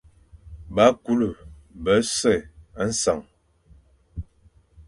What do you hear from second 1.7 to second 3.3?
bese nseñ,